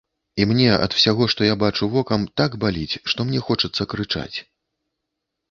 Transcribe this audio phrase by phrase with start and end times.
[0.43, 4.37] І мне ад усяго, што я бачу вокам, так баліць, што мне хочацца крычаць.